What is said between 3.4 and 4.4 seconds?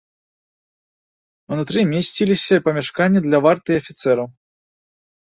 варты і афіцэраў.